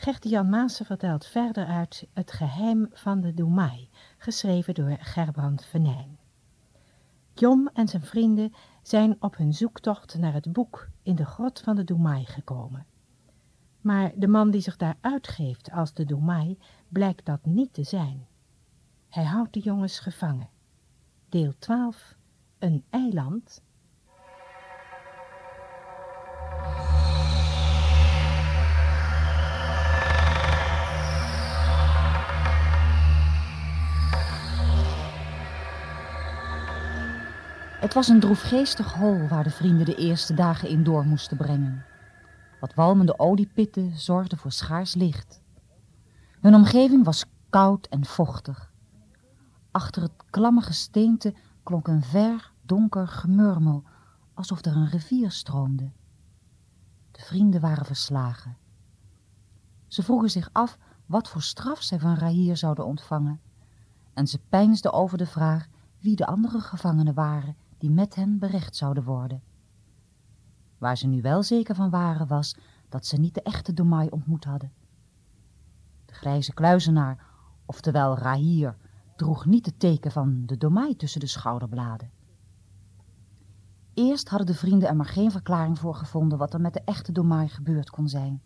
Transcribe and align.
Gert 0.00 0.24
Jan 0.28 0.48
Maassen 0.48 0.86
vertelt 0.86 1.26
verder 1.26 1.66
uit 1.66 2.06
Het 2.12 2.32
geheim 2.32 2.88
van 2.92 3.20
de 3.20 3.34
Doemai, 3.34 3.88
geschreven 4.18 4.74
door 4.74 4.96
Gerbrand 5.00 5.64
Venijn. 5.64 6.18
Jom 7.34 7.70
en 7.72 7.88
zijn 7.88 8.02
vrienden 8.02 8.52
zijn 8.82 9.16
op 9.18 9.36
hun 9.36 9.54
zoektocht 9.54 10.18
naar 10.18 10.32
het 10.32 10.52
boek 10.52 10.88
in 11.02 11.14
de 11.14 11.24
grot 11.24 11.60
van 11.60 11.76
de 11.76 11.84
Doemai 11.84 12.24
gekomen. 12.24 12.86
Maar 13.80 14.12
de 14.16 14.28
man 14.28 14.50
die 14.50 14.60
zich 14.60 14.76
daar 14.76 14.96
uitgeeft 15.00 15.70
als 15.70 15.94
de 15.94 16.04
Doemai 16.04 16.58
blijkt 16.88 17.26
dat 17.26 17.44
niet 17.44 17.72
te 17.72 17.84
zijn. 17.84 18.26
Hij 19.08 19.24
houdt 19.24 19.52
de 19.52 19.60
jongens 19.60 19.98
gevangen. 19.98 20.48
Deel 21.28 21.52
12. 21.58 22.14
Een 22.58 22.84
eiland 22.90 23.62
Het 37.80 37.94
was 37.94 38.08
een 38.08 38.20
droefgeestig 38.20 38.92
hol 38.92 39.28
waar 39.28 39.44
de 39.44 39.50
vrienden 39.50 39.86
de 39.86 39.94
eerste 39.94 40.34
dagen 40.34 40.68
in 40.68 40.84
door 40.84 41.04
moesten 41.04 41.36
brengen. 41.36 41.84
Wat 42.60 42.74
walmende 42.74 43.18
oliepitten 43.18 43.98
zorgden 43.98 44.38
voor 44.38 44.52
schaars 44.52 44.94
licht. 44.94 45.42
Hun 46.40 46.54
omgeving 46.54 47.04
was 47.04 47.24
koud 47.50 47.86
en 47.86 48.04
vochtig. 48.04 48.72
Achter 49.70 50.02
het 50.02 50.12
klamme 50.30 50.60
gesteente 50.60 51.34
klonk 51.62 51.88
een 51.88 52.02
ver, 52.02 52.52
donker 52.62 53.08
gemurmel, 53.08 53.84
alsof 54.34 54.64
er 54.64 54.76
een 54.76 54.88
rivier 54.88 55.30
stroomde. 55.30 55.90
De 57.10 57.22
vrienden 57.22 57.60
waren 57.60 57.86
verslagen. 57.86 58.56
Ze 59.86 60.02
vroegen 60.02 60.30
zich 60.30 60.48
af 60.52 60.78
wat 61.06 61.28
voor 61.28 61.42
straf 61.42 61.82
zij 61.82 61.98
van 61.98 62.14
Rahir 62.14 62.56
zouden 62.56 62.86
ontvangen. 62.86 63.40
En 64.14 64.26
ze 64.26 64.38
peinsden 64.48 64.92
over 64.92 65.18
de 65.18 65.26
vraag 65.26 65.68
wie 65.98 66.16
de 66.16 66.26
andere 66.26 66.60
gevangenen 66.60 67.14
waren 67.14 67.59
die 67.80 67.90
met 67.90 68.14
hen 68.14 68.38
berecht 68.38 68.76
zouden 68.76 69.04
worden. 69.04 69.42
Waar 70.78 70.96
ze 70.96 71.06
nu 71.06 71.22
wel 71.22 71.42
zeker 71.42 71.74
van 71.74 71.90
waren 71.90 72.26
was 72.26 72.56
dat 72.88 73.06
ze 73.06 73.16
niet 73.16 73.34
de 73.34 73.42
echte 73.42 73.72
Domai 73.72 74.08
ontmoet 74.08 74.44
hadden. 74.44 74.72
De 76.04 76.14
grijze 76.14 76.54
kluizenaar, 76.54 77.26
oftewel 77.64 78.18
Rahir, 78.18 78.76
droeg 79.16 79.46
niet 79.46 79.66
het 79.66 79.80
teken 79.80 80.10
van 80.10 80.42
de 80.46 80.56
Domai 80.56 80.96
tussen 80.96 81.20
de 81.20 81.26
schouderbladen. 81.26 82.10
Eerst 83.94 84.28
hadden 84.28 84.46
de 84.46 84.54
vrienden 84.54 84.88
er 84.88 84.96
maar 84.96 85.06
geen 85.06 85.30
verklaring 85.30 85.78
voor 85.78 85.94
gevonden 85.94 86.38
wat 86.38 86.54
er 86.54 86.60
met 86.60 86.72
de 86.72 86.82
echte 86.84 87.12
Domai 87.12 87.48
gebeurd 87.48 87.90
kon 87.90 88.08
zijn. 88.08 88.42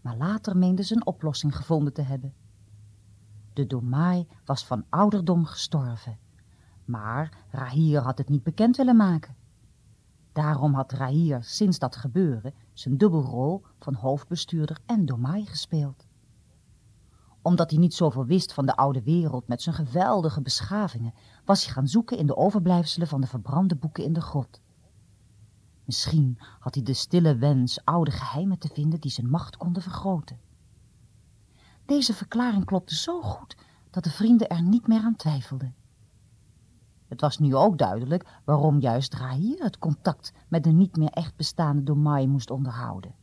Maar 0.00 0.16
later 0.16 0.56
meenden 0.56 0.84
ze 0.84 0.94
een 0.94 1.06
oplossing 1.06 1.56
gevonden 1.56 1.92
te 1.92 2.02
hebben. 2.02 2.34
De 3.52 3.66
Domai 3.66 4.28
was 4.44 4.66
van 4.66 4.84
ouderdom 4.88 5.44
gestorven 5.44 6.18
maar 6.84 7.44
Rahir 7.50 8.02
had 8.02 8.18
het 8.18 8.28
niet 8.28 8.42
bekend 8.42 8.76
willen 8.76 8.96
maken. 8.96 9.36
Daarom 10.32 10.74
had 10.74 10.92
Rahir 10.92 11.42
sinds 11.42 11.78
dat 11.78 11.96
gebeuren 11.96 12.54
zijn 12.72 12.98
dubbelrol 12.98 13.62
van 13.78 13.94
hoofdbestuurder 13.94 14.78
en 14.86 15.06
domai 15.06 15.46
gespeeld. 15.46 16.06
Omdat 17.42 17.70
hij 17.70 17.78
niet 17.78 17.94
zoveel 17.94 18.24
wist 18.24 18.52
van 18.52 18.66
de 18.66 18.76
oude 18.76 19.02
wereld 19.02 19.48
met 19.48 19.62
zijn 19.62 19.74
geweldige 19.74 20.42
beschavingen, 20.42 21.14
was 21.44 21.64
hij 21.64 21.72
gaan 21.72 21.88
zoeken 21.88 22.18
in 22.18 22.26
de 22.26 22.36
overblijfselen 22.36 23.08
van 23.08 23.20
de 23.20 23.26
verbrande 23.26 23.76
boeken 23.76 24.04
in 24.04 24.12
de 24.12 24.20
grot. 24.20 24.60
Misschien 25.84 26.38
had 26.58 26.74
hij 26.74 26.84
de 26.84 26.94
stille 26.94 27.36
wens 27.36 27.84
oude 27.84 28.10
geheimen 28.10 28.58
te 28.58 28.68
vinden 28.68 29.00
die 29.00 29.10
zijn 29.10 29.30
macht 29.30 29.56
konden 29.56 29.82
vergroten. 29.82 30.40
Deze 31.86 32.14
verklaring 32.14 32.64
klopte 32.64 32.94
zo 32.94 33.22
goed 33.22 33.56
dat 33.90 34.04
de 34.04 34.10
vrienden 34.10 34.48
er 34.48 34.62
niet 34.62 34.86
meer 34.86 35.02
aan 35.02 35.16
twijfelden. 35.16 35.74
Het 37.12 37.20
was 37.20 37.38
nu 37.38 37.56
ook 37.56 37.78
duidelijk 37.78 38.40
waarom 38.44 38.80
juist 38.80 39.14
Rahir 39.14 39.62
het 39.62 39.78
contact 39.78 40.32
met 40.48 40.64
de 40.64 40.70
niet 40.70 40.96
meer 40.96 41.10
echt 41.10 41.36
bestaande 41.36 41.82
Domai 41.82 42.26
moest 42.26 42.50
onderhouden. 42.50 43.14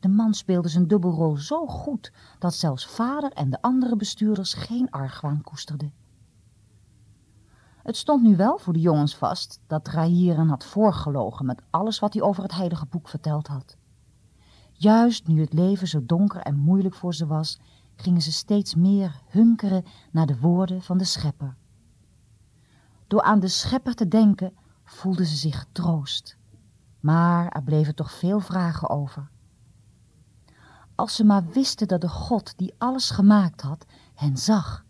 De 0.00 0.08
man 0.08 0.34
speelde 0.34 0.68
zijn 0.68 0.86
dubbelrol 0.88 1.36
zo 1.36 1.66
goed 1.66 2.12
dat 2.38 2.54
zelfs 2.54 2.86
vader 2.86 3.32
en 3.32 3.50
de 3.50 3.62
andere 3.62 3.96
bestuurders 3.96 4.54
geen 4.54 4.90
argwaan 4.90 5.42
koesterden. 5.42 5.92
Het 7.82 7.96
stond 7.96 8.22
nu 8.22 8.36
wel 8.36 8.58
voor 8.58 8.72
de 8.72 8.80
jongens 8.80 9.16
vast 9.16 9.60
dat 9.66 9.88
Rahir 9.88 10.36
hen 10.36 10.48
had 10.48 10.64
voorgelogen 10.64 11.46
met 11.46 11.62
alles 11.70 11.98
wat 11.98 12.12
hij 12.12 12.22
over 12.22 12.42
het 12.42 12.54
heilige 12.54 12.86
boek 12.86 13.08
verteld 13.08 13.46
had. 13.46 13.76
Juist 14.72 15.26
nu 15.26 15.40
het 15.40 15.52
leven 15.52 15.88
zo 15.88 16.06
donker 16.06 16.40
en 16.40 16.56
moeilijk 16.56 16.94
voor 16.94 17.14
ze 17.14 17.26
was, 17.26 17.60
gingen 17.94 18.22
ze 18.22 18.32
steeds 18.32 18.74
meer 18.74 19.20
hunkeren 19.28 19.84
naar 20.12 20.26
de 20.26 20.38
woorden 20.38 20.82
van 20.82 20.98
de 20.98 21.04
schepper. 21.04 21.60
Door 23.12 23.22
aan 23.22 23.40
de 23.40 23.48
schepper 23.48 23.94
te 23.94 24.08
denken 24.08 24.52
voelden 24.84 25.26
ze 25.26 25.36
zich 25.36 25.58
getroost. 25.58 26.36
Maar 27.00 27.48
er 27.48 27.62
bleven 27.62 27.94
toch 27.94 28.12
veel 28.12 28.40
vragen 28.40 28.88
over. 28.88 29.30
Als 30.94 31.14
ze 31.14 31.24
maar 31.24 31.46
wisten 31.48 31.88
dat 31.88 32.00
de 32.00 32.08
God 32.08 32.58
die 32.58 32.74
alles 32.78 33.10
gemaakt 33.10 33.60
had, 33.60 33.86
hen 34.14 34.36
zag. 34.36 34.84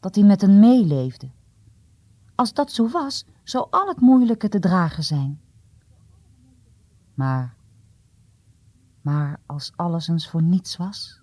Dat 0.00 0.14
hij 0.14 0.24
met 0.24 0.40
hen 0.40 0.58
meeleefde. 0.58 1.30
Als 2.34 2.52
dat 2.52 2.72
zo 2.72 2.88
was, 2.88 3.24
zou 3.42 3.66
al 3.70 3.88
het 3.88 4.00
moeilijke 4.00 4.48
te 4.48 4.58
dragen 4.58 5.04
zijn. 5.04 5.40
Maar, 7.14 7.56
maar 9.00 9.40
als 9.46 9.72
alles 9.76 10.08
eens 10.08 10.28
voor 10.28 10.42
niets 10.42 10.76
was? 10.76 11.20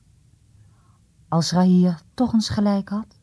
Als 1.27 1.51
Rahir 1.51 2.01
toch 2.13 2.33
eens 2.33 2.49
gelijk 2.49 2.89
had? 2.89 3.19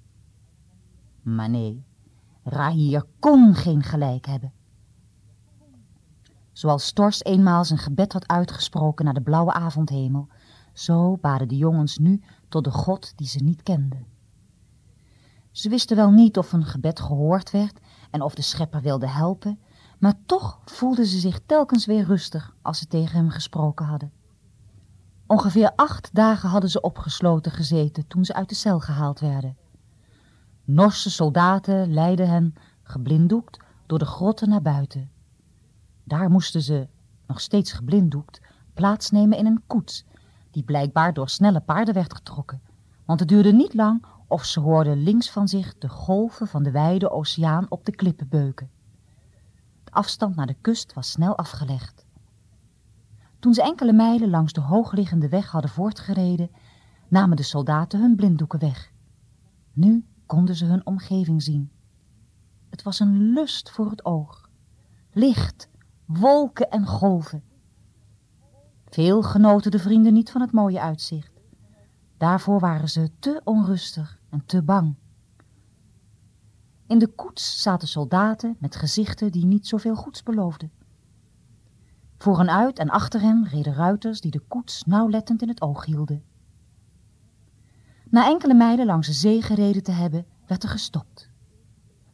Maar 1.22 1.50
nee, 1.50 1.86
Rahir 2.48 3.04
kon 3.18 3.54
geen 3.54 3.82
gelijk 3.82 4.26
hebben. 4.26 4.52
Zoals 6.52 6.86
Stors 6.86 7.24
eenmaal 7.24 7.64
zijn 7.64 7.78
gebed 7.78 8.12
had 8.12 8.28
uitgesproken 8.28 9.04
naar 9.04 9.14
de 9.14 9.20
blauwe 9.20 9.52
avondhemel, 9.52 10.28
zo 10.72 11.16
baden 11.16 11.48
de 11.48 11.56
jongens 11.56 11.98
nu 11.98 12.22
tot 12.48 12.64
de 12.64 12.70
God 12.70 13.12
die 13.16 13.26
ze 13.26 13.42
niet 13.42 13.62
kenden. 13.62 14.06
Ze 15.50 15.68
wisten 15.68 15.96
wel 15.96 16.10
niet 16.10 16.38
of 16.38 16.50
hun 16.50 16.64
gebed 16.64 17.00
gehoord 17.00 17.50
werd 17.50 17.80
en 18.10 18.22
of 18.22 18.34
de 18.34 18.42
schepper 18.42 18.80
wilde 18.80 19.08
helpen, 19.08 19.58
maar 19.98 20.14
toch 20.26 20.60
voelden 20.64 21.06
ze 21.06 21.18
zich 21.18 21.40
telkens 21.46 21.86
weer 21.86 22.04
rustig 22.04 22.54
als 22.62 22.78
ze 22.78 22.86
tegen 22.86 23.16
hem 23.16 23.30
gesproken 23.30 23.86
hadden. 23.86 24.12
Ongeveer 25.26 25.72
acht 25.76 26.14
dagen 26.14 26.48
hadden 26.48 26.70
ze 26.70 26.80
opgesloten 26.80 27.52
gezeten 27.52 28.06
toen 28.06 28.24
ze 28.24 28.34
uit 28.34 28.48
de 28.48 28.54
cel 28.54 28.80
gehaald 28.80 29.20
werden. 29.20 29.56
Norse 30.70 31.10
soldaten 31.10 31.92
leidden 31.92 32.28
hen, 32.28 32.54
geblinddoekt, 32.82 33.58
door 33.86 33.98
de 33.98 34.04
grotten 34.04 34.48
naar 34.48 34.62
buiten. 34.62 35.10
Daar 36.04 36.30
moesten 36.30 36.62
ze, 36.62 36.88
nog 37.26 37.40
steeds 37.40 37.72
geblinddoekt, 37.72 38.40
plaatsnemen 38.74 39.38
in 39.38 39.46
een 39.46 39.62
koets, 39.66 40.04
die 40.50 40.62
blijkbaar 40.62 41.12
door 41.12 41.28
snelle 41.28 41.60
paarden 41.60 41.94
werd 41.94 42.14
getrokken, 42.14 42.62
want 43.04 43.20
het 43.20 43.28
duurde 43.28 43.52
niet 43.52 43.74
lang 43.74 44.04
of 44.26 44.44
ze 44.44 44.60
hoorden 44.60 45.02
links 45.02 45.30
van 45.30 45.48
zich 45.48 45.78
de 45.78 45.88
golven 45.88 46.46
van 46.46 46.62
de 46.62 46.70
wijde 46.70 47.10
oceaan 47.10 47.66
op 47.68 47.84
de 47.84 47.92
klippen 47.92 48.28
beuken. 48.28 48.70
De 49.84 49.92
afstand 49.92 50.36
naar 50.36 50.46
de 50.46 50.56
kust 50.60 50.92
was 50.92 51.10
snel 51.10 51.36
afgelegd. 51.36 52.06
Toen 53.38 53.54
ze 53.54 53.62
enkele 53.62 53.92
mijlen 53.92 54.30
langs 54.30 54.52
de 54.52 54.60
hoogliggende 54.60 55.28
weg 55.28 55.50
hadden 55.50 55.70
voortgereden, 55.70 56.50
namen 57.08 57.36
de 57.36 57.42
soldaten 57.42 58.00
hun 58.00 58.16
blinddoeken 58.16 58.58
weg. 58.58 58.92
Nu 59.72 60.04
konden 60.28 60.56
ze 60.56 60.64
hun 60.64 60.86
omgeving 60.86 61.42
zien. 61.42 61.70
Het 62.70 62.82
was 62.82 63.00
een 63.00 63.32
lust 63.32 63.70
voor 63.70 63.90
het 63.90 64.04
oog. 64.04 64.48
Licht, 65.12 65.68
wolken 66.04 66.70
en 66.70 66.86
golven. 66.86 67.42
Veel 68.86 69.22
genoten 69.22 69.70
de 69.70 69.78
vrienden 69.78 70.12
niet 70.12 70.30
van 70.30 70.40
het 70.40 70.52
mooie 70.52 70.80
uitzicht. 70.80 71.32
Daarvoor 72.16 72.60
waren 72.60 72.88
ze 72.88 73.10
te 73.18 73.40
onrustig 73.44 74.20
en 74.30 74.42
te 74.46 74.62
bang. 74.62 74.94
In 76.86 76.98
de 76.98 77.08
koets 77.08 77.62
zaten 77.62 77.88
soldaten 77.88 78.56
met 78.58 78.76
gezichten 78.76 79.32
die 79.32 79.46
niet 79.46 79.66
zoveel 79.66 79.94
goeds 79.94 80.22
beloofden. 80.22 80.72
Voor 82.18 82.38
en 82.38 82.50
uit 82.50 82.78
en 82.78 82.90
achter 82.90 83.20
hen 83.20 83.48
reden 83.48 83.74
ruiters 83.74 84.20
die 84.20 84.30
de 84.30 84.42
koets 84.48 84.84
nauwlettend 84.84 85.42
in 85.42 85.48
het 85.48 85.62
oog 85.62 85.84
hielden. 85.84 86.22
Na 88.10 88.26
enkele 88.26 88.54
mijlen 88.54 88.86
langs 88.86 89.06
de 89.06 89.12
zee 89.12 89.42
gereden 89.42 89.82
te 89.82 89.92
hebben, 89.92 90.26
werd 90.46 90.62
er 90.62 90.68
gestopt. 90.68 91.30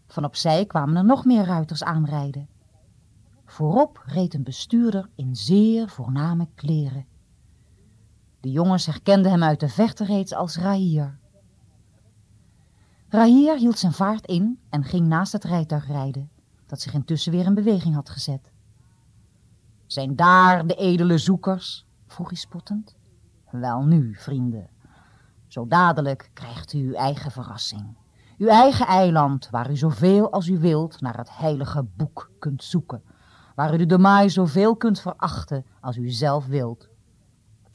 Van 0.07 0.25
opzij 0.25 0.67
kwamen 0.67 0.97
er 0.97 1.05
nog 1.05 1.25
meer 1.25 1.45
ruiters 1.45 1.85
aanrijden. 1.85 2.49
Voorop 3.45 4.03
reed 4.07 4.35
een 4.35 4.43
bestuurder 4.43 5.09
in 5.15 5.37
zeer 5.37 5.89
voorname 5.89 6.49
kleren. 6.55 7.07
De 8.41 8.51
jongens 8.51 8.87
herkenden 8.87 9.31
hem 9.31 9.43
uit 9.43 9.61
de 9.61 9.69
verte 9.69 10.05
reeds 10.05 10.35
als 10.35 10.57
Rahir. 10.57 11.19
Rahir 13.09 13.57
hield 13.57 13.79
zijn 13.79 13.93
vaart 13.93 14.27
in 14.27 14.59
en 14.71 14.85
ging 14.85 15.07
naast 15.07 15.33
het 15.33 15.45
rijtuig 15.45 15.87
rijden, 15.87 16.31
dat 16.67 16.81
zich 16.81 16.93
intussen 16.93 17.33
weer 17.33 17.45
in 17.45 17.55
beweging 17.55 17.95
had 17.95 18.11
gezet. 18.11 18.53
Zijn 19.87 20.17
daar 20.17 20.67
de 20.67 20.75
edele 20.75 21.19
zoekers? 21.19 21.87
vroeg 22.07 22.29
hij 22.29 22.37
spottend. 22.37 22.97
Welnu, 23.51 24.15
vrienden, 24.15 24.69
zo 25.55 25.67
dadelijk 25.67 26.31
krijgt 26.33 26.73
u 26.73 26.87
uw 26.87 26.95
eigen 26.95 27.31
verrassing. 27.31 27.97
Uw 28.39 28.49
eigen 28.49 28.87
eiland, 28.87 29.51
waar 29.51 29.71
u 29.71 29.77
zoveel 29.77 30.33
als 30.33 30.49
u 30.49 30.59
wilt 30.59 31.01
naar 31.01 31.17
het 31.17 31.37
heilige 31.37 31.83
boek 31.83 32.31
kunt 32.39 32.65
zoeken. 32.65 33.03
Waar 33.55 33.75
u 33.75 33.77
de 33.77 33.87
Domaai 33.87 34.31
zoveel 34.31 34.77
kunt 34.77 35.01
verachten 35.01 35.67
als 35.81 35.97
u 35.97 36.11
zelf 36.11 36.47
wilt. 36.47 36.89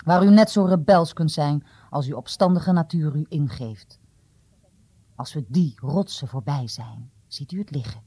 Waar 0.05 0.23
u 0.23 0.29
net 0.29 0.49
zo 0.49 0.65
rebels 0.65 1.13
kunt 1.13 1.31
zijn 1.31 1.65
als 1.89 2.07
uw 2.07 2.15
opstandige 2.15 2.71
natuur 2.71 3.15
u 3.15 3.25
ingeeft. 3.29 3.99
Als 5.15 5.33
we 5.33 5.45
die 5.47 5.73
rotsen 5.75 6.27
voorbij 6.27 6.67
zijn, 6.67 7.11
ziet 7.27 7.51
u 7.51 7.59
het 7.59 7.71
liggen. 7.71 8.01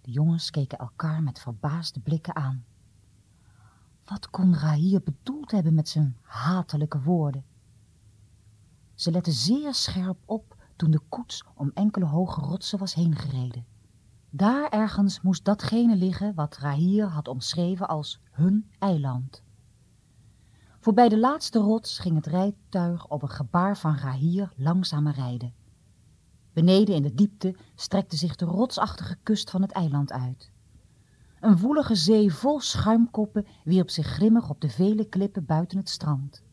De 0.00 0.10
jongens 0.10 0.50
keken 0.50 0.78
elkaar 0.78 1.22
met 1.22 1.40
verbaasde 1.40 2.00
blikken 2.00 2.36
aan. 2.36 2.64
Wat 4.04 4.30
kon 4.30 4.56
Rahir 4.56 5.02
bedoeld 5.02 5.50
hebben 5.50 5.74
met 5.74 5.88
zijn 5.88 6.16
hatelijke 6.22 7.00
woorden? 7.00 7.44
Ze 8.98 9.10
letten 9.10 9.32
zeer 9.32 9.74
scherp 9.74 10.18
op 10.24 10.56
toen 10.76 10.90
de 10.90 11.00
koets 11.08 11.44
om 11.54 11.70
enkele 11.74 12.04
hoge 12.04 12.40
rotsen 12.40 12.78
was 12.78 12.94
heengereden. 12.94 13.66
Daar 14.30 14.68
ergens 14.68 15.20
moest 15.20 15.44
datgene 15.44 15.96
liggen 15.96 16.34
wat 16.34 16.56
Rahir 16.56 17.06
had 17.06 17.28
omschreven 17.28 17.88
als 17.88 18.20
hun 18.30 18.70
eiland. 18.78 19.42
Voorbij 20.80 21.08
de 21.08 21.18
laatste 21.18 21.58
rots 21.58 21.98
ging 21.98 22.14
het 22.14 22.26
rijtuig 22.26 23.08
op 23.08 23.22
een 23.22 23.28
gebaar 23.28 23.76
van 23.76 23.96
Rahir 23.96 24.52
langzamer 24.56 25.14
rijden. 25.14 25.54
Beneden 26.52 26.94
in 26.94 27.02
de 27.02 27.14
diepte 27.14 27.56
strekte 27.74 28.16
zich 28.16 28.36
de 28.36 28.44
rotsachtige 28.44 29.16
kust 29.22 29.50
van 29.50 29.62
het 29.62 29.72
eiland 29.72 30.12
uit. 30.12 30.50
Een 31.40 31.58
woelige 31.58 31.94
zee 31.94 32.32
vol 32.32 32.60
schuimkoppen 32.60 33.46
wierp 33.64 33.90
zich 33.90 34.06
grimmig 34.06 34.50
op 34.50 34.60
de 34.60 34.68
vele 34.68 35.04
klippen 35.04 35.44
buiten 35.44 35.78
het 35.78 35.88
strand. 35.88 36.46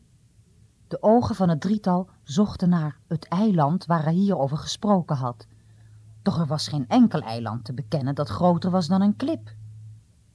De 0.88 1.02
ogen 1.02 1.34
van 1.34 1.48
het 1.48 1.60
drietal 1.60 2.08
zochten 2.22 2.68
naar 2.68 2.98
het 3.06 3.28
eiland 3.28 3.86
waar 3.86 4.02
hij 4.02 4.12
hierover 4.12 4.56
gesproken 4.56 5.16
had. 5.16 5.46
Doch 6.22 6.38
er 6.38 6.46
was 6.46 6.68
geen 6.68 6.88
enkel 6.88 7.20
eiland 7.20 7.64
te 7.64 7.72
bekennen 7.74 8.14
dat 8.14 8.28
groter 8.28 8.70
was 8.70 8.86
dan 8.86 9.02
een 9.02 9.16
klip. 9.16 9.54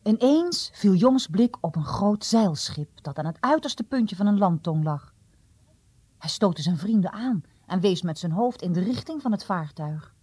Ineens 0.03 0.69
viel 0.73 0.93
Jongs 0.93 1.27
blik 1.27 1.57
op 1.61 1.75
een 1.75 1.85
groot 1.85 2.25
zeilschip 2.25 3.03
dat 3.03 3.17
aan 3.17 3.25
het 3.25 3.37
uiterste 3.39 3.83
puntje 3.83 4.15
van 4.15 4.25
een 4.27 4.37
landtong 4.37 4.83
lag. 4.83 5.13
Hij 6.17 6.29
stootte 6.29 6.61
zijn 6.61 6.77
vrienden 6.77 7.11
aan 7.11 7.43
en 7.65 7.79
wees 7.79 8.01
met 8.01 8.19
zijn 8.19 8.31
hoofd 8.31 8.61
in 8.61 8.73
de 8.73 8.83
richting 8.83 9.21
van 9.21 9.31
het 9.31 9.45
vaartuig. 9.45 10.13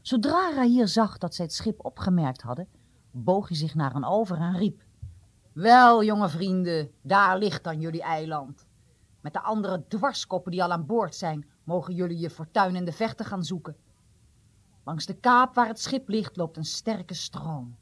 Zodra 0.00 0.52
Rahir 0.54 0.88
zag 0.88 1.18
dat 1.18 1.34
zij 1.34 1.44
het 1.44 1.54
schip 1.54 1.84
opgemerkt 1.84 2.42
hadden, 2.42 2.68
boog 3.10 3.48
hij 3.48 3.56
zich 3.56 3.74
naar 3.74 3.92
hen 3.92 4.04
over 4.04 4.36
en 4.36 4.56
riep. 4.56 4.82
Wel, 5.52 6.04
jonge 6.04 6.28
vrienden, 6.28 6.90
daar 7.02 7.38
ligt 7.38 7.64
dan 7.64 7.80
jullie 7.80 8.02
eiland. 8.02 8.66
Met 9.28 9.42
de 9.42 9.48
andere 9.48 9.84
dwarskoppen 9.88 10.50
die 10.50 10.62
al 10.62 10.72
aan 10.72 10.86
boord 10.86 11.14
zijn, 11.14 11.46
mogen 11.64 11.94
jullie 11.94 12.18
je 12.18 12.30
fortuin 12.30 12.76
in 12.76 12.84
de 12.84 12.92
vechten 12.92 13.26
gaan 13.26 13.44
zoeken. 13.44 13.76
Langs 14.84 15.06
de 15.06 15.14
kaap 15.14 15.54
waar 15.54 15.66
het 15.66 15.80
schip 15.80 16.08
ligt 16.08 16.36
loopt 16.36 16.56
een 16.56 16.64
sterke 16.64 17.14
stroom. 17.14 17.76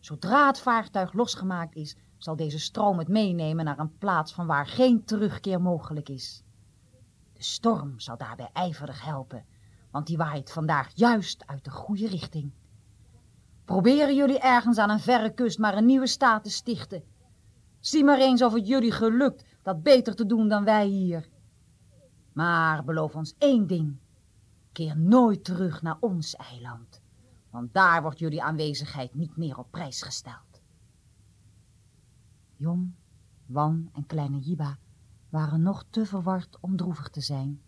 Zodra 0.00 0.46
het 0.46 0.58
vaartuig 0.58 1.12
losgemaakt 1.12 1.74
is, 1.74 1.96
zal 2.18 2.36
deze 2.36 2.58
stroom 2.58 2.98
het 2.98 3.08
meenemen 3.08 3.64
naar 3.64 3.78
een 3.78 3.98
plaats 3.98 4.32
van 4.32 4.46
waar 4.46 4.66
geen 4.66 5.04
terugkeer 5.04 5.60
mogelijk 5.60 6.08
is. 6.08 6.42
De 7.32 7.42
storm 7.42 8.00
zal 8.00 8.16
daarbij 8.16 8.50
ijverig 8.52 9.04
helpen, 9.04 9.44
want 9.90 10.06
die 10.06 10.16
waait 10.16 10.52
vandaag 10.52 10.90
juist 10.94 11.46
uit 11.46 11.64
de 11.64 11.70
goede 11.70 12.08
richting. 12.08 12.52
Proberen 13.64 14.14
jullie 14.14 14.38
ergens 14.38 14.78
aan 14.78 14.90
een 14.90 15.00
verre 15.00 15.34
kust 15.34 15.58
maar 15.58 15.76
een 15.76 15.86
nieuwe 15.86 16.06
staat 16.06 16.44
te 16.44 16.50
stichten. 16.50 17.04
Zie 17.80 18.04
maar 18.04 18.18
eens 18.18 18.42
of 18.42 18.52
het 18.52 18.66
jullie 18.66 18.92
gelukt 18.92 19.50
dat 19.62 19.82
beter 19.82 20.14
te 20.14 20.26
doen 20.26 20.48
dan 20.48 20.64
wij 20.64 20.86
hier. 20.86 21.28
Maar 22.32 22.84
beloof 22.84 23.14
ons 23.14 23.34
één 23.38 23.66
ding. 23.66 23.96
Keer 24.72 24.98
nooit 24.98 25.44
terug 25.44 25.82
naar 25.82 25.96
ons 26.00 26.36
eiland, 26.36 27.02
want 27.50 27.74
daar 27.74 28.02
wordt 28.02 28.18
jullie 28.18 28.42
aanwezigheid 28.42 29.14
niet 29.14 29.36
meer 29.36 29.58
op 29.58 29.70
prijs 29.70 30.02
gesteld. 30.02 30.60
Jong, 32.56 32.94
Wan 33.46 33.90
en 33.92 34.06
kleine 34.06 34.38
Jiba 34.38 34.78
waren 35.28 35.62
nog 35.62 35.84
te 35.90 36.06
verward 36.06 36.58
om 36.60 36.76
droevig 36.76 37.08
te 37.08 37.20
zijn. 37.20 37.62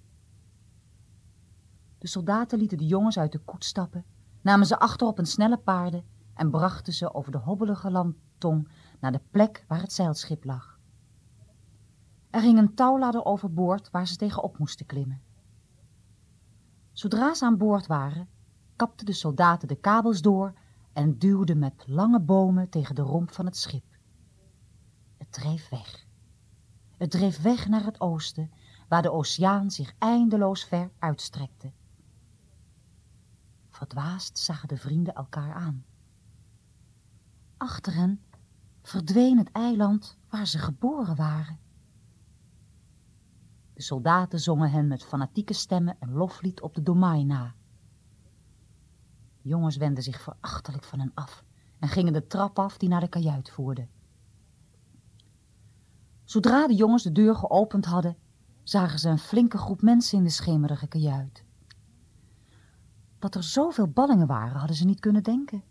De 1.99 2.07
soldaten 2.07 2.59
lieten 2.59 2.79
de 2.79 2.87
jongens 2.87 3.19
uit 3.19 3.33
de 3.33 3.39
koets 3.39 3.67
stappen, 3.67 4.05
namen 4.41 4.67
ze 4.67 4.79
achter 4.79 5.07
op 5.07 5.19
een 5.19 5.27
snelle 5.27 5.59
paarden 5.59 6.05
en 6.35 6.51
brachten 6.51 6.93
ze 6.93 7.15
over 7.15 7.33
de 7.33 7.39
hobbelige 7.39 7.91
landtong 7.91 8.69
naar 9.01 9.13
de 9.13 9.21
plek 9.31 9.65
waar 9.69 9.81
het 9.81 9.93
zeilschip 9.93 10.45
lag. 10.45 10.74
Er 12.35 12.41
ging 12.41 12.59
een 12.59 12.75
touwladder 12.75 13.25
overboord 13.25 13.91
waar 13.91 14.07
ze 14.07 14.17
tegenop 14.17 14.59
moesten 14.59 14.87
klimmen. 14.87 15.23
Zodra 16.93 17.35
ze 17.35 17.45
aan 17.45 17.57
boord 17.57 17.87
waren, 17.87 18.29
kapten 18.77 19.07
de 19.07 19.13
soldaten 19.13 19.69
de 19.69 19.75
kabels 19.75 20.21
door 20.21 20.55
en 20.93 21.19
duwden 21.19 21.59
met 21.59 21.85
lange 21.87 22.21
bomen 22.21 22.69
tegen 22.69 22.95
de 22.95 23.03
romp 23.03 23.31
van 23.31 23.45
het 23.45 23.57
schip. 23.57 23.85
Het 25.17 25.33
dreef 25.33 25.69
weg. 25.69 26.07
Het 26.97 27.11
dreef 27.11 27.43
weg 27.43 27.69
naar 27.69 27.85
het 27.85 28.01
oosten, 28.01 28.51
waar 28.89 29.03
de 29.03 29.13
oceaan 29.13 29.71
zich 29.71 29.95
eindeloos 29.99 30.65
ver 30.65 30.91
uitstrekte. 30.99 31.73
Verdwaasd 33.71 34.39
zagen 34.39 34.69
de 34.69 34.77
vrienden 34.77 35.15
elkaar 35.15 35.55
aan. 35.55 35.85
Achter 37.57 37.95
hen 37.95 38.23
verdween 38.83 39.39
het 39.39 39.53
eiland 39.53 40.19
waar 40.29 40.47
ze 40.47 40.59
geboren 40.59 41.17
waren. 41.17 41.64
De 43.75 43.83
soldaten 43.83 44.41
zongen 44.41 44.71
hen 44.71 44.87
met 44.87 45.05
fanatieke 45.05 45.53
stemmen 45.53 45.97
een 46.01 46.13
loflied 46.13 46.61
op 46.61 46.75
de 46.75 46.83
domaai 46.83 47.25
na. 47.25 47.55
De 49.43 49.49
jongens 49.49 49.77
wendden 49.77 50.05
zich 50.05 50.21
verachtelijk 50.21 50.85
van 50.85 50.99
hen 50.99 51.13
af 51.15 51.45
en 51.79 51.89
gingen 51.89 52.13
de 52.13 52.27
trap 52.27 52.59
af 52.59 52.79
die 52.79 52.89
naar 52.89 53.01
de 53.01 53.09
kajuit 53.09 53.51
voerde. 53.51 53.89
Zodra 56.25 56.67
de 56.67 56.75
jongens 56.75 57.03
de 57.03 57.13
deur 57.13 57.35
geopend 57.35 57.85
hadden, 57.85 58.17
zagen 58.63 58.99
ze 58.99 59.09
een 59.09 59.19
flinke 59.19 59.59
groep 59.59 59.83
mensen 59.83 60.19
in 60.19 60.25
de 60.25 60.31
schemerige 60.31 60.87
kajuit. 60.87 61.45
Dat 63.19 63.35
er 63.35 63.43
zoveel 63.43 63.89
ballingen 63.89 64.27
waren, 64.27 64.59
hadden 64.59 64.77
ze 64.77 64.85
niet 64.85 65.01
kunnen 65.01 65.23
denken. 65.23 65.65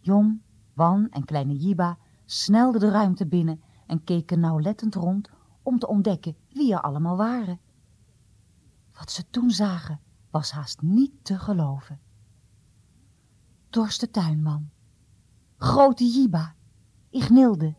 Jong, 0.00 0.40
Wan 0.72 1.10
en 1.10 1.24
kleine 1.24 1.56
Jiba 1.56 1.98
snelden 2.24 2.80
de 2.80 2.88
ruimte 2.88 3.26
binnen 3.26 3.62
en 3.86 4.04
keken 4.04 4.40
nauwlettend 4.40 4.94
rond 4.94 5.30
om 5.66 5.78
te 5.78 5.86
ontdekken 5.86 6.36
wie 6.48 6.72
er 6.72 6.80
allemaal 6.80 7.16
waren. 7.16 7.60
Wat 8.92 9.10
ze 9.10 9.30
toen 9.30 9.50
zagen 9.50 10.00
was 10.30 10.50
haast 10.50 10.82
niet 10.82 11.12
te 11.22 11.38
geloven. 11.38 12.00
Dorste 13.70 14.10
tuinman, 14.10 14.70
grote 15.56 16.04
Jiba, 16.04 16.54
Ignilde, 17.10 17.74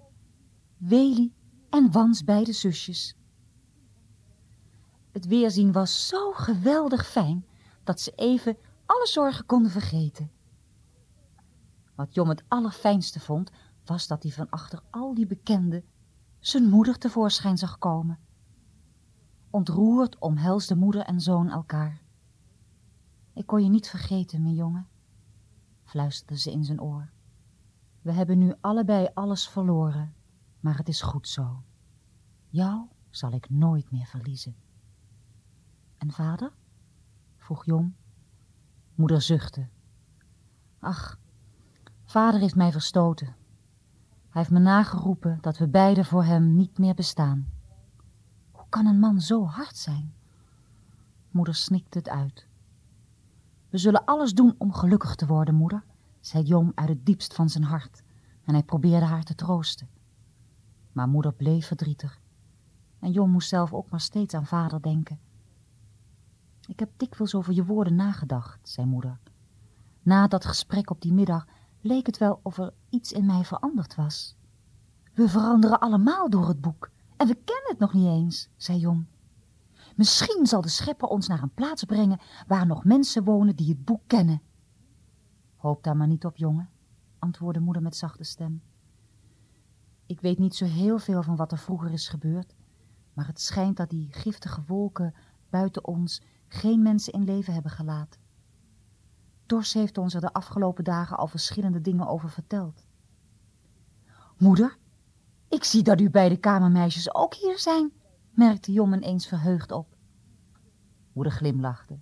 Weli 0.78 1.34
en 1.70 1.92
Wans 1.92 2.24
beide 2.24 2.54
zusjes. 2.54 3.16
Het 5.12 5.28
weerzien 5.28 5.72
was 5.72 6.08
zo 6.08 6.32
geweldig 6.32 7.08
fijn 7.08 7.46
dat 7.84 8.02
ze 8.02 8.12
even 8.16 8.58
alle 8.86 9.08
zorgen 9.08 9.46
konden 9.46 9.72
vergeten. 9.72 10.32
Wat 11.96 12.14
Jom 12.14 12.30
het 12.30 12.44
allerfijnste 12.48 13.20
vond, 13.20 13.52
was 13.86 14.08
dat 14.08 14.24
hij 14.24 14.32
van 14.32 14.50
achter 14.50 14.82
al 14.90 15.14
die 15.14 15.28
bekenden 15.28 15.84
zijn 16.48 16.70
moeder 16.70 16.98
tevoorschijn 16.98 17.58
zag 17.58 17.78
komen. 17.78 18.20
Ontroerd 19.50 20.20
omhelsden 20.20 20.78
moeder 20.78 21.02
en 21.02 21.22
zoon 21.22 21.50
elkaar. 21.50 22.02
Ik 23.34 23.46
kon 23.46 23.64
je 23.64 23.70
niet 23.70 23.88
vergeten, 23.88 24.42
mijn 24.42 24.54
jongen, 24.56 24.88
fluisterde 25.84 26.38
ze 26.38 26.52
in 26.52 26.64
zijn 26.64 26.82
oor. 26.82 27.12
We 28.02 28.12
hebben 28.12 28.38
nu 28.38 28.54
allebei 28.62 29.08
alles 29.14 29.50
verloren, 29.50 30.14
maar 30.60 30.78
het 30.78 30.88
is 30.88 31.02
goed 31.02 31.28
zo. 31.28 31.64
Jou 32.50 32.88
zal 33.10 33.32
ik 33.32 33.50
nooit 33.50 33.92
meer 33.92 34.06
verliezen. 34.06 34.56
En 35.98 36.12
vader? 36.12 36.52
vroeg 37.38 37.66
Jom. 37.66 37.96
Moeder 38.96 39.22
zuchtte. 39.22 39.68
Ach, 40.80 41.20
vader 42.06 42.40
heeft 42.40 42.56
mij 42.56 42.72
verstoten. 42.72 43.36
Hij 44.38 44.46
heeft 44.46 44.58
me 44.58 44.66
nageroepen 44.66 45.38
dat 45.42 45.58
we 45.58 45.68
beiden 45.68 46.06
voor 46.06 46.24
hem 46.24 46.56
niet 46.56 46.78
meer 46.78 46.94
bestaan. 46.94 47.48
Hoe 48.52 48.66
kan 48.70 48.86
een 48.86 49.00
man 49.00 49.22
zo 49.22 49.46
hard 49.46 49.78
zijn? 49.78 50.14
Moeder 51.32 51.56
snikte 51.56 51.98
het 51.98 52.10
uit. 52.10 52.48
We 53.70 53.78
zullen 53.78 54.06
alles 54.06 54.34
doen 54.34 54.56
om 54.58 54.74
gelukkig 54.74 55.16
te 55.16 55.26
worden, 55.26 55.56
moeder, 55.56 55.84
zei 56.20 56.44
Jom 56.44 56.72
uit 56.76 56.90
het 56.90 57.06
diepst 57.06 57.34
van 57.34 57.50
zijn 57.50 57.64
hart 57.64 58.04
en 58.44 58.54
hij 58.54 58.64
probeerde 58.64 59.06
haar 59.06 59.24
te 59.24 59.36
troosten. 59.36 59.90
Maar 60.92 61.08
moeder 61.08 61.34
bleef 61.34 61.68
verdrietig 61.68 62.22
en 63.00 63.12
Jom 63.12 63.30
moest 63.30 63.50
zelf 63.50 63.74
ook 63.74 63.90
maar 63.90 64.02
steeds 64.02 64.34
aan 64.34 64.46
vader 64.46 64.82
denken. 64.82 65.20
Ik 66.68 66.80
heb 66.80 66.90
dikwijls 66.98 67.36
over 67.36 67.54
je 67.54 67.66
woorden 67.66 67.96
nagedacht, 67.96 68.70
zei 68.70 68.88
moeder. 68.88 69.20
Na 70.02 70.28
dat 70.28 70.46
gesprek 70.46 70.90
op 70.90 71.02
die 71.02 71.14
middag 71.14 71.48
leek 71.82 72.06
het 72.06 72.18
wel 72.18 72.40
of 72.44 72.58
er 72.58 72.74
iets 72.90 73.12
in 73.12 73.26
mij 73.26 73.44
veranderd 73.44 73.96
was. 73.96 74.36
We 75.14 75.30
veranderen 75.30 75.80
allemaal 75.80 76.30
door 76.30 76.48
het 76.48 76.62
boek 76.62 76.92
en 77.18 77.28
we 77.28 77.36
kennen 77.36 77.68
het 77.68 77.80
nog 77.80 77.94
niet 77.94 78.06
eens, 78.06 78.50
zei 78.56 78.80
Jon. 78.80 79.08
Misschien 79.96 80.46
zal 80.46 80.62
de 80.62 80.70
schepper 80.70 81.08
ons 81.08 81.28
naar 81.28 81.42
een 81.42 81.54
plaats 81.54 81.84
brengen 81.84 82.20
waar 82.48 82.66
nog 82.66 82.84
mensen 82.84 83.24
wonen 83.24 83.56
die 83.56 83.70
het 83.70 83.86
boek 83.86 84.02
kennen. 84.08 84.42
Hoop 85.56 85.84
daar 85.84 85.98
maar 85.98 86.08
niet 86.08 86.26
op, 86.26 86.38
jongen, 86.38 86.70
antwoordde 87.20 87.60
moeder 87.62 87.82
met 87.82 87.96
zachte 87.96 88.24
stem. 88.24 88.62
Ik 90.06 90.22
weet 90.22 90.38
niet 90.38 90.56
zo 90.56 90.66
heel 90.66 91.00
veel 91.00 91.24
van 91.24 91.36
wat 91.36 91.52
er 91.52 91.58
vroeger 91.58 91.92
is 91.92 92.08
gebeurd, 92.08 92.56
maar 93.14 93.28
het 93.28 93.42
schijnt 93.42 93.78
dat 93.78 93.90
die 93.90 94.08
giftige 94.12 94.64
wolken 94.68 95.14
buiten 95.50 95.86
ons 95.86 96.22
geen 96.48 96.82
mensen 96.82 97.14
in 97.14 97.24
leven 97.24 97.54
hebben 97.54 97.72
gelaten. 97.72 98.22
Dors 99.48 99.74
heeft 99.74 99.98
ons 99.98 100.14
er 100.14 100.22
de 100.22 100.34
afgelopen 100.34 100.84
dagen 100.84 101.18
al 101.18 101.28
verschillende 101.28 101.82
dingen 101.82 102.08
over 102.08 102.30
verteld. 102.30 102.86
Moeder, 104.38 104.78
ik 105.48 105.64
zie 105.64 105.84
dat 105.84 106.02
u 106.02 106.10
beide 106.10 106.38
kamermeisjes 106.38 107.16
ook 107.16 107.34
hier 107.34 107.60
zijn, 107.60 107.92
merkte 108.32 108.72
Jon 108.72 108.94
ineens 108.94 109.28
verheugd 109.28 109.72
op. 109.72 109.96
Moeder 111.14 111.34
glimlachte. 111.34 112.00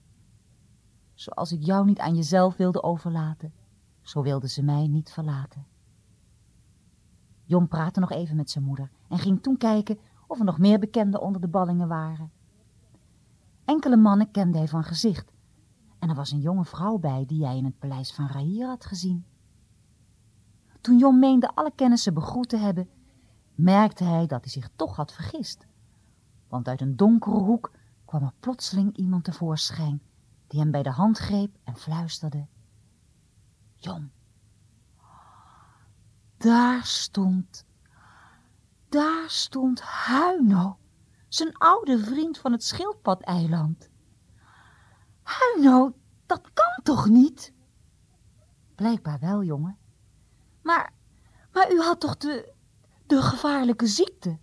Zoals 1.14 1.52
ik 1.52 1.64
jou 1.64 1.86
niet 1.86 2.00
aan 2.00 2.16
jezelf 2.16 2.56
wilde 2.56 2.84
overlaten, 2.84 3.54
zo 4.02 4.22
wilde 4.22 4.48
ze 4.48 4.64
mij 4.64 4.88
niet 4.88 5.12
verlaten. 5.12 5.66
Jon 7.44 7.68
praatte 7.68 8.00
nog 8.00 8.12
even 8.12 8.36
met 8.36 8.50
zijn 8.50 8.64
moeder 8.64 8.92
en 9.10 9.20
ging 9.20 9.42
toen 9.42 9.58
kijken 9.58 10.00
of 10.28 10.40
er 10.40 10.46
nog 10.46 10.58
meer 10.58 10.80
bekenden 10.80 11.22
onder 11.22 11.42
de 11.42 11.48
ballingen 11.48 11.88
waren. 11.88 12.32
Enkele 13.66 13.98
mannen 13.98 14.32
kende 14.32 14.58
hij 14.58 14.68
van 14.68 14.84
gezicht 14.84 15.34
en 16.06 16.12
er 16.12 16.18
was 16.18 16.32
een 16.32 16.40
jonge 16.40 16.66
vrouw 16.66 16.98
bij 16.98 17.26
die 17.26 17.46
hij 17.46 17.58
in 17.58 17.66
het 17.66 17.80
paleis 17.80 18.14
van 18.14 18.28
Rahir 18.28 18.68
had 18.68 18.86
gezien. 18.86 19.26
Toen 20.82 20.98
Jon 20.98 21.20
meende 21.20 21.56
alle 21.56 21.72
kennissen 21.76 22.14
begroet 22.14 22.50
te 22.50 22.58
hebben, 22.58 22.90
merkte 23.56 24.04
hij 24.04 24.28
dat 24.28 24.44
hij 24.44 24.52
zich 24.52 24.70
toch 24.76 24.96
had 24.96 25.14
vergist. 25.14 25.66
Want 26.48 26.68
uit 26.68 26.82
een 26.82 26.96
donkere 26.96 27.36
hoek 27.36 27.72
kwam 28.06 28.24
er 28.24 28.34
plotseling 28.40 28.98
iemand 28.98 29.24
tevoorschijn, 29.24 30.02
die 30.48 30.60
hem 30.60 30.72
bij 30.72 30.84
de 30.84 30.90
hand 30.90 31.18
greep 31.18 31.58
en 31.64 31.76
fluisterde. 31.76 32.48
Jon, 33.76 34.12
daar 36.38 36.84
stond, 36.84 37.66
daar 38.90 39.30
stond 39.30 39.82
Huino, 39.82 40.78
zijn 41.28 41.58
oude 41.58 42.00
vriend 42.00 42.38
van 42.38 42.52
het 42.52 42.64
schildpad-eiland. 42.64 43.90
Huino, 45.26 45.94
dat 46.26 46.42
kan 46.54 46.84
toch 46.84 47.08
niet? 47.08 47.54
Blijkbaar 48.76 49.20
wel, 49.20 49.44
jongen. 49.44 49.78
Maar, 50.62 50.94
maar 51.54 51.72
u 51.72 51.82
had 51.82 52.00
toch 52.00 52.18
de, 52.18 52.54
de 53.06 53.22
gevaarlijke 53.22 53.88
ziekte? 53.88 54.40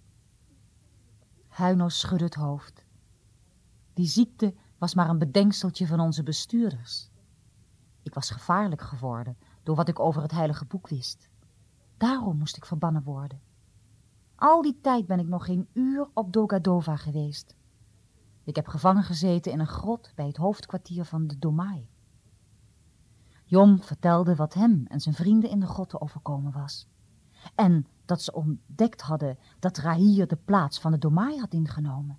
Huino 1.49 1.89
schudde 1.89 2.25
het 2.25 2.35
hoofd. 2.35 2.85
Die 3.95 4.07
ziekte 4.07 4.55
was 4.79 4.95
maar 4.95 5.09
een 5.09 5.19
bedenkseltje 5.19 5.87
van 5.87 6.01
onze 6.01 6.23
bestuurders. 6.23 7.11
Ik 8.03 8.15
was 8.15 8.31
gevaarlijk 8.31 8.81
geworden 8.81 9.37
door 9.63 9.77
wat 9.77 9.89
ik 9.89 9.99
over 9.99 10.23
het 10.23 10.31
heilige 10.31 10.65
boek 10.65 10.89
wist. 10.89 11.29
Daarom 11.97 12.39
moest 12.39 12.57
ik 12.57 12.65
verbannen 12.65 13.03
worden. 13.03 13.41
Al 14.35 14.63
die 14.63 14.81
tijd 14.81 15.07
ben 15.07 15.19
ik 15.19 15.27
nog 15.27 15.45
geen 15.45 15.69
uur 15.73 16.09
op 16.15 16.33
Dogadova 16.33 16.97
geweest. 16.97 17.57
Ik 18.45 18.57
heb 18.57 18.67
gevangen 18.67 19.03
gezeten 19.03 19.53
in 19.53 19.61
een 19.61 19.67
grot 19.67 20.13
bij 20.15 20.27
het 20.27 20.37
hoofdkwartier 20.37 21.05
van 21.05 21.27
de 21.27 21.39
Domai. 21.39 21.89
Jom 23.45 23.83
vertelde 23.83 24.35
wat 24.35 24.55
hem 24.55 24.85
en 24.87 25.01
zijn 25.01 25.15
vrienden 25.15 25.51
in 25.51 25.61
de 25.61 25.67
grotten 25.67 26.01
overkomen 26.01 26.53
was. 26.53 26.89
En 27.55 27.87
dat 28.05 28.23
ze 28.23 28.33
ontdekt 28.33 29.01
hadden 29.01 29.39
dat 29.59 29.79
Rahir 29.79 30.27
de 30.27 30.37
plaats 30.37 30.81
van 30.81 30.93
de 30.93 30.99
Domai 30.99 31.39
had 31.39 31.53
ingenomen. 31.53 32.19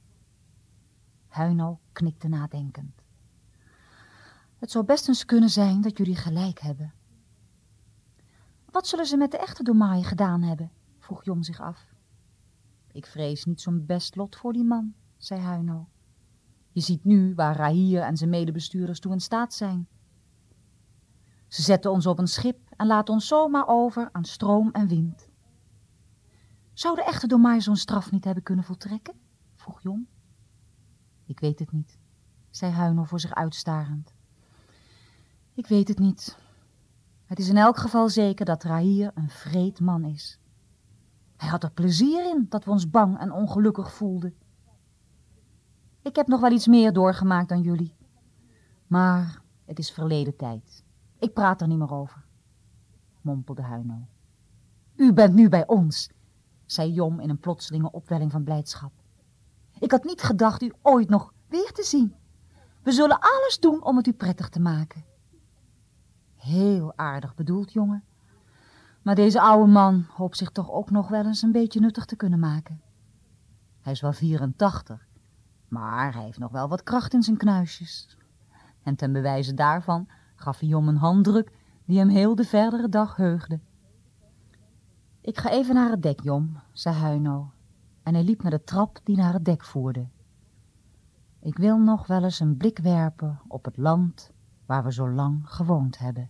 Huino 1.28 1.80
knikte 1.92 2.28
nadenkend. 2.28 3.02
Het 4.58 4.72
zou 4.72 4.86
best 4.86 5.08
eens 5.08 5.26
kunnen 5.26 5.50
zijn 5.50 5.82
dat 5.82 5.98
jullie 5.98 6.16
gelijk 6.16 6.60
hebben. 6.60 6.94
Wat 8.66 8.88
zullen 8.88 9.06
ze 9.06 9.18
met 9.18 9.32
de 9.32 9.38
echte 9.38 9.64
Domai 9.64 10.04
gedaan 10.04 10.42
hebben? 10.42 10.72
vroeg 11.00 11.24
Jom 11.24 11.44
zich 11.44 11.62
af. 11.62 11.86
Ik 12.92 13.06
vrees 13.06 13.46
niet 13.46 13.62
zo'n 13.62 13.86
best 13.86 14.16
lot 14.16 14.36
voor 14.36 14.54
die 14.54 14.64
man, 14.64 14.94
zei 15.18 15.42
Huino. 15.42 15.88
Je 16.74 16.82
ziet 16.82 17.04
nu 17.04 17.36
waar 17.36 17.56
Rahir 17.56 18.02
en 18.02 18.18
zijn 18.18 18.30
medebestuurders 18.30 19.00
toe 19.00 19.12
in 19.12 19.20
staat 19.20 19.54
zijn. 19.54 19.88
Ze 21.48 21.62
zetten 21.62 21.92
ons 21.92 22.06
op 22.06 22.20
een 22.20 22.28
schip 22.28 22.60
en 22.76 22.88
laten 22.88 23.14
ons 23.14 23.28
zomaar 23.28 23.68
over 23.68 24.10
aan 24.12 24.26
stroom 24.26 24.72
en 24.72 24.88
wind. 24.88 25.30
Zou 26.74 26.96
de 26.96 27.04
echte 27.04 27.28
Domai 27.28 27.62
zo'n 27.62 27.76
straf 27.76 28.12
niet 28.12 28.24
hebben 28.24 28.44
kunnen 28.44 28.66
voltrekken? 28.66 29.14
vroeg 29.56 29.82
Jon. 29.82 30.08
Ik 31.26 31.40
weet 31.40 31.60
het 31.60 31.72
niet, 31.72 32.00
zei 32.50 32.72
Huino 32.72 33.04
voor 33.04 33.20
zich 33.20 33.34
uitstarend. 33.36 34.14
Ik 35.54 35.68
weet 35.68 35.88
het 35.88 36.00
niet. 36.00 36.38
Het 37.26 37.40
is 37.40 37.50
in 37.50 37.58
elk 37.58 37.78
geval 37.78 38.10
zeker 38.10 38.46
dat 38.46 38.64
Rahir 38.64 39.12
een 39.14 39.30
vreed 39.30 39.80
man 39.80 40.04
is. 40.04 40.40
Hij 41.38 41.50
had 41.50 41.64
er 41.64 41.72
plezier 41.72 42.30
in 42.30 42.46
dat 42.50 42.66
we 42.66 42.72
ons 42.72 42.90
bang 42.90 43.20
en 43.20 43.32
ongelukkig 43.32 43.94
voelden. 43.94 44.36
Ik 46.04 46.16
heb 46.16 46.28
nog 46.28 46.40
wel 46.42 46.52
iets 46.52 46.68
meer 46.68 46.94
doorgemaakt 46.94 47.50
dan 47.50 47.62
jullie. 47.62 47.96
Maar 48.88 49.42
het 49.66 49.80
is 49.80 49.92
verleden 49.92 50.36
tijd. 50.36 50.84
Ik 51.20 51.34
praat 51.34 51.62
er 51.62 51.68
niet 51.68 51.78
meer 51.78 51.94
over, 51.94 52.26
mompelde 53.22 53.62
Huino. 53.62 54.08
U 54.96 55.14
bent 55.14 55.34
nu 55.34 55.50
bij 55.50 55.68
ons, 55.68 56.10
zei 56.66 56.92
Jom 56.92 57.20
in 57.20 57.30
een 57.30 57.40
plotselinge 57.40 57.92
opwelling 57.92 58.32
van 58.32 58.44
blijdschap. 58.44 58.92
Ik 59.80 59.92
had 59.92 60.04
niet 60.04 60.22
gedacht 60.22 60.62
u 60.62 60.74
ooit 60.82 61.10
nog 61.10 61.34
weer 61.48 61.72
te 61.72 61.84
zien. 61.84 62.16
We 62.82 62.92
zullen 62.92 63.20
alles 63.20 63.58
doen 63.60 63.84
om 63.84 63.98
het 63.98 64.08
u 64.08 64.14
prettig 64.14 64.50
te 64.50 64.60
maken. 64.60 65.06
Heel 66.36 66.94
aardig 66.96 67.36
bedoeld, 67.36 67.74
jongen. 67.74 68.04
Maar 69.02 69.16
deze 69.16 69.42
oude 69.42 69.72
man 69.72 70.06
hoopt 70.10 70.38
zich 70.38 70.50
toch 70.50 70.72
ook 70.72 70.90
nog 70.90 71.08
wel 71.08 71.26
eens 71.26 71.42
een 71.42 71.52
beetje 71.52 71.80
nuttig 71.80 72.06
te 72.06 72.16
kunnen 72.16 72.40
maken. 72.40 72.82
Hij 73.82 73.94
is 73.94 74.02
wel 74.02 74.14
84, 74.14 75.08
maar 75.74 76.14
hij 76.14 76.24
heeft 76.24 76.40
nog 76.40 76.52
wel 76.52 76.68
wat 76.68 76.84
kracht 76.84 77.14
in 77.14 77.24
zijn 77.24 77.38
knuisjes. 77.38 78.18
En 78.84 78.96
ten 78.96 79.12
bewijze 79.12 79.54
daarvan 79.54 80.08
gaf 80.36 80.60
hij 80.60 80.70
Jom 80.70 80.88
een 80.88 80.98
handdruk 80.98 81.52
die 81.86 81.98
hem 81.98 82.10
heel 82.10 82.36
de 82.36 82.44
verdere 82.44 82.90
dag 82.90 83.16
heugde. 83.16 83.60
Ik 85.22 85.38
ga 85.38 85.50
even 85.50 85.76
naar 85.76 85.90
het 85.90 86.02
dek, 86.02 86.22
Jom, 86.24 86.60
zei 86.72 86.96
Huino, 86.96 87.52
en 88.04 88.14
hij 88.14 88.24
liep 88.24 88.42
naar 88.42 88.52
de 88.52 88.64
trap 88.64 89.00
die 89.04 89.18
naar 89.18 89.34
het 89.34 89.46
dek 89.46 89.64
voerde. 89.64 90.08
Ik 91.40 91.58
wil 91.58 91.78
nog 91.78 92.08
wel 92.08 92.24
eens 92.24 92.40
een 92.40 92.58
blik 92.58 92.80
werpen 92.80 93.42
op 93.48 93.66
het 93.66 93.78
land 93.78 94.32
waar 94.66 94.84
we 94.84 94.94
zo 94.94 95.10
lang 95.10 95.42
gewoond 95.50 95.98
hebben. 95.98 96.30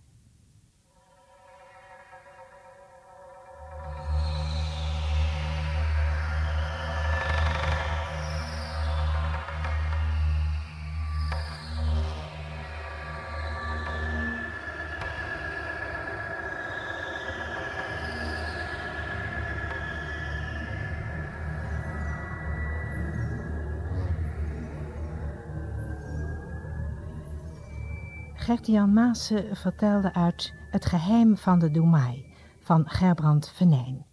Gert-Jan 28.44 28.92
Maassen 28.92 29.56
vertelde 29.56 30.14
uit 30.14 30.54
Het 30.70 30.86
geheim 30.86 31.36
van 31.36 31.58
de 31.58 31.70
Doemai 31.70 32.24
van 32.60 32.88
Gerbrand 32.88 33.52
Venijn. 33.54 34.06